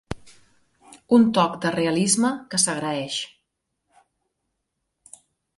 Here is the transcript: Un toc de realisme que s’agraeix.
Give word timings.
Un 1.17 1.27
toc 1.37 1.59
de 1.65 1.73
realisme 1.75 2.33
que 2.55 2.61
s’agraeix. 2.65 3.21